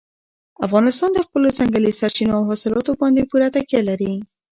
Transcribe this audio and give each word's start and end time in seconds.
افغانستان 0.65 1.09
د 1.13 1.19
خپلو 1.27 1.47
ځنګلي 1.57 1.91
سرچینو 1.99 2.33
او 2.37 2.43
حاصلاتو 2.49 2.91
باندې 3.01 3.27
پوره 3.29 3.47
تکیه 3.55 3.81
لري. 3.89 4.13